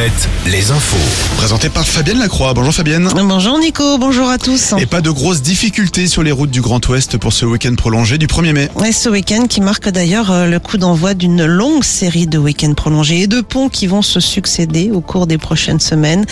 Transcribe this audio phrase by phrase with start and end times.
[0.00, 0.96] Alouette, les infos.
[1.36, 2.54] Présenté par Fabienne Lacroix.
[2.54, 3.10] Bonjour Fabienne.
[3.14, 4.72] Bonjour Nico, bonjour à tous.
[4.78, 8.16] Et pas de grosses difficultés sur les routes du Grand Ouest pour ce week-end prolongé
[8.16, 8.68] du 1er mai.
[8.86, 12.72] Et ce week-end qui marque d'ailleurs euh, le coup d'envoi d'une longue série de week-ends
[12.72, 16.24] prolongés et de ponts qui vont se succéder au cours des prochaines semaines.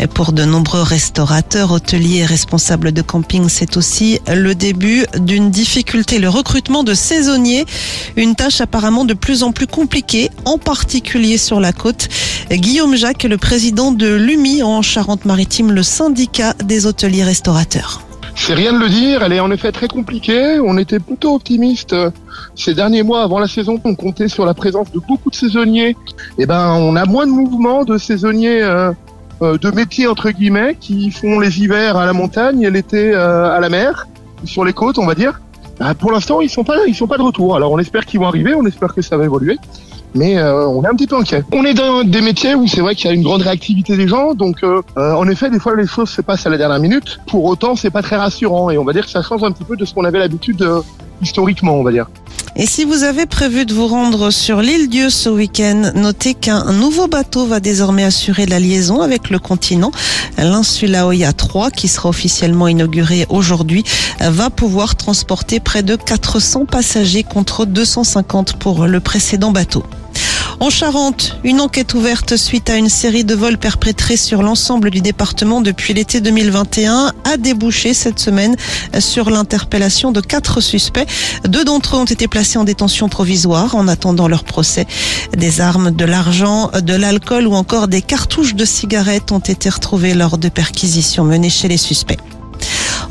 [0.00, 5.50] Et pour de nombreux restaurateurs, hôteliers et responsables de camping, c'est aussi le début d'une
[5.50, 7.66] difficulté, le recrutement de saisonniers.
[8.16, 12.08] Une tâche apparemment de plus en plus compliquée, en particulier sur la côte.
[12.50, 18.00] Guillaume Jacques, le président de l'UMI en Charente-Maritime, le syndicat des hôteliers restaurateurs.
[18.34, 20.58] C'est rien de le dire, elle est en effet très compliquée.
[20.64, 22.10] On était plutôt optimiste euh,
[22.54, 23.78] ces derniers mois avant la saison.
[23.84, 25.96] On comptait sur la présence de beaucoup de saisonniers.
[26.38, 28.92] Et ben, on a moins de mouvements de saisonniers euh,
[29.42, 33.60] euh, de métiers entre guillemets qui font les hivers à la montagne et l'été à
[33.60, 34.08] la mer,
[34.44, 35.40] sur les côtes, on va dire.
[35.78, 37.56] Bah, pour l'instant, ils sont pas, ils sont pas de retour.
[37.56, 39.58] Alors, on espère qu'ils vont arriver, on espère que ça va évoluer
[40.14, 41.44] mais euh, on est un petit peu inquiet.
[41.52, 44.08] On est dans des métiers où c'est vrai qu'il y a une grande réactivité des
[44.08, 46.80] gens, donc euh, euh, en effet, des fois les choses se passent à la dernière
[46.80, 47.20] minute.
[47.26, 49.64] Pour autant, c'est pas très rassurant et on va dire que ça change un petit
[49.64, 50.66] peu de ce qu'on avait l'habitude
[51.20, 52.06] historiquement, on va dire.
[52.54, 56.70] Et si vous avez prévu de vous rendre sur l'île Dieu ce week-end, notez qu'un
[56.72, 59.90] nouveau bateau va désormais assurer la liaison avec le continent.
[60.36, 63.84] L'insula Oya 3, qui sera officiellement inauguré aujourd'hui,
[64.20, 69.82] va pouvoir transporter près de 400 passagers contre 250 pour le précédent bateau.
[70.62, 75.00] En Charente, une enquête ouverte suite à une série de vols perpétrés sur l'ensemble du
[75.00, 78.54] département depuis l'été 2021 a débouché cette semaine
[79.00, 81.04] sur l'interpellation de quatre suspects.
[81.48, 84.86] Deux d'entre eux ont été placés en détention provisoire en attendant leur procès.
[85.36, 90.14] Des armes, de l'argent, de l'alcool ou encore des cartouches de cigarettes ont été retrouvées
[90.14, 92.20] lors de perquisitions menées chez les suspects.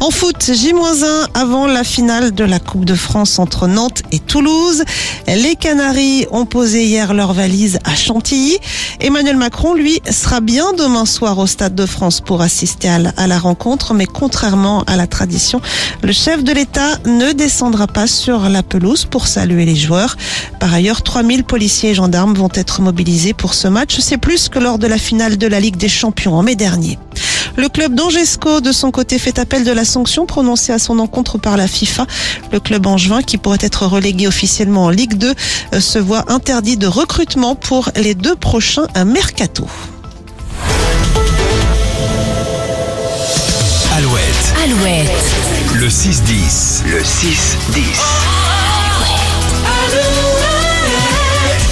[0.01, 4.83] En foot, J-1 avant la finale de la Coupe de France entre Nantes et Toulouse.
[5.27, 8.57] Les Canaries ont posé hier leur valise à Chantilly.
[8.99, 13.37] Emmanuel Macron, lui, sera bien demain soir au Stade de France pour assister à la
[13.37, 15.61] rencontre, mais contrairement à la tradition,
[16.01, 20.17] le chef de l'État ne descendra pas sur la pelouse pour saluer les joueurs.
[20.59, 23.99] Par ailleurs, 3000 policiers et gendarmes vont être mobilisés pour ce match.
[23.99, 26.97] C'est plus que lors de la finale de la Ligue des Champions en mai dernier.
[27.57, 31.37] Le club d'Angesco, de son côté, fait appel de la sanction prononcée à son encontre
[31.37, 32.07] par la FIFA.
[32.51, 35.33] Le club angevin, qui pourrait être relégué officiellement en Ligue 2,
[35.73, 39.67] euh, se voit interdit de recrutement pour les deux prochains mercato.
[43.93, 44.53] Alouette.
[44.63, 45.09] Alouette.
[45.75, 46.83] Le 6-10.
[46.85, 48.31] Le 6-10.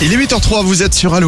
[0.01, 1.28] Il est 8h03, vous êtes sur Alouette.